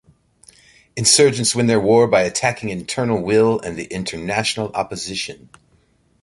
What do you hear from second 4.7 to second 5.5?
opposition.